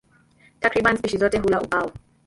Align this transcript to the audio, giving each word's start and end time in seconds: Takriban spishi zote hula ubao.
Takriban 0.59 0.97
spishi 0.97 1.17
zote 1.17 1.37
hula 1.39 1.61
ubao. 1.61 1.91